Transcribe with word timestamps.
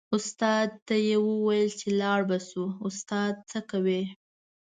استاد 0.15 0.69
ته 0.87 0.95
یې 1.07 1.17
و 1.23 1.27
ویل 1.45 1.69
چې 1.79 1.87
لاړ 2.01 2.19
به 2.29 2.37
شو 2.47 2.65
استاده 2.87 3.41
څه 3.49 3.59
کوې. 3.71 4.01